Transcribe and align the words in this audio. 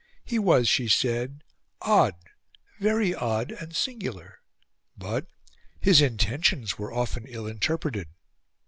He 0.25 0.39
was, 0.39 0.67
she 0.67 0.87
said, 0.87 1.43
"odd, 1.79 2.15
very 2.79 3.13
odd 3.13 3.51
and 3.51 3.75
singular," 3.75 4.39
but 4.97 5.27
"his 5.79 6.01
intentions 6.01 6.75
were 6.75 6.91
often 6.91 7.27
ill 7.27 7.45
interpreted." 7.45 8.07